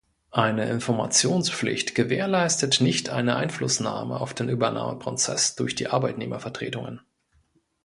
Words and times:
Eine 0.31 0.67
Informationspflicht 0.67 1.93
gewährleistet 1.93 2.81
nicht 2.81 3.09
eine 3.11 3.35
Einflussnahme 3.35 4.19
auf 4.19 4.33
den 4.33 4.49
Übernahmeprozess 4.49 5.53
durch 5.53 5.75
die 5.75 5.89
Arbeitnehmervertretungen. 5.89 7.01